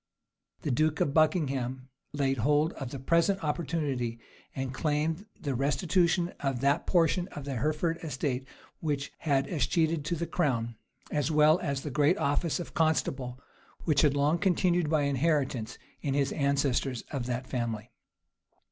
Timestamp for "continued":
14.39-14.89